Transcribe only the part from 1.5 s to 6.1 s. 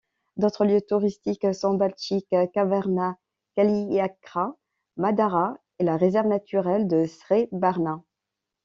sont Baltchik, Kavarna, Kaliakra, Madara et la